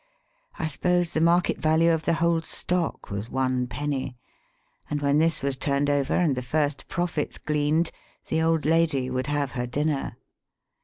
I 0.57 0.65
suppose 0.65 1.13
the 1.13 1.21
market 1.21 1.59
value 1.59 1.91
of 1.91 2.05
the 2.05 2.15
whole 2.15 2.41
stock 2.41 3.11
was 3.11 3.29
one 3.29 3.67
penny, 3.67 4.17
and 4.89 4.99
when 4.99 5.19
this 5.19 5.43
was 5.43 5.55
turned 5.57 5.91
over 5.91 6.15
and 6.15 6.33
the 6.33 6.41
first 6.41 6.87
profits 6.87 7.37
gleaned 7.37 7.91
the 8.27 8.41
old 8.41 8.65
lady 8.65 9.11
would 9.11 9.27
have 9.27 9.51
her 9.51 9.67
dinner. 9.67 10.17